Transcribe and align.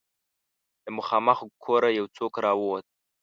له 0.83 0.89
مخامخ 0.97 1.39
کوره 1.63 1.89
يو 1.99 2.05
څوک 2.17 2.33
را 2.43 2.51
ووت. 2.59 2.85